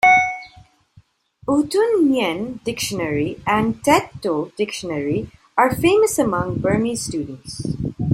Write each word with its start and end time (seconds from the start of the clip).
"U 1.47 1.63
Htun 1.63 2.07
Nyein": 2.07 2.63
dictionary 2.63 3.39
and 3.45 3.83
"Tet 3.83 4.09
Toe" 4.23 4.51
Dictionary 4.57 5.29
are 5.55 5.75
famous 5.75 6.17
among 6.17 6.55
Burmese 6.57 7.03
students. 7.05 7.61